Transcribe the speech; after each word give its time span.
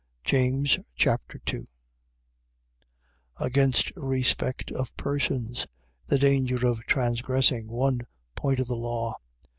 James 0.23 0.79
Chapter 0.95 1.37
2 1.45 1.63
Against 3.37 3.95
respect 3.95 4.71
of 4.71 4.97
persons. 4.97 5.67
The 6.07 6.17
danger 6.17 6.65
of 6.65 6.79
transgressing 6.87 7.67
one 7.67 8.07
point 8.33 8.59
of 8.59 8.65
the 8.65 8.75
law. 8.75 9.17